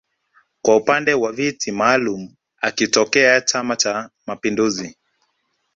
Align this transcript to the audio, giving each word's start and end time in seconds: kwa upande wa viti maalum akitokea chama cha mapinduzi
kwa 0.61 0.75
upande 0.75 1.13
wa 1.13 1.31
viti 1.31 1.71
maalum 1.71 2.33
akitokea 2.61 3.41
chama 3.41 3.75
cha 3.75 4.09
mapinduzi 4.25 4.95